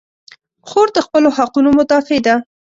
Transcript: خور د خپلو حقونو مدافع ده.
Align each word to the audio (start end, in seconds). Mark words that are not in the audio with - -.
خور 0.67 0.87
د 0.93 0.97
خپلو 1.05 1.29
حقونو 1.37 1.69
مدافع 1.79 2.19
ده. 2.25 2.35